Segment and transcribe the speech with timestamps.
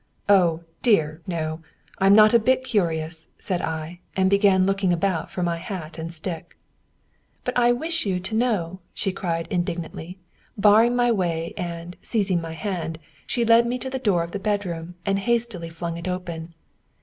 [0.27, 1.61] "Oh, dear, no!
[1.99, 6.11] I'm not a bit curious," said I, and began looking about for my hat and
[6.11, 6.57] stick.
[7.43, 10.17] "But I wish you to know," she cried indignantly,
[10.57, 14.39] barring my way, and, seizing my hand, she led me to the door of the
[14.39, 16.55] bedroom, and hastily flung it open.